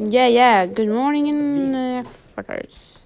Yeah, 0.00 0.28
yeah. 0.28 0.64
Good 0.66 0.88
morning, 0.88 1.74
uh, 1.74 2.02
fuckers. 2.04 2.99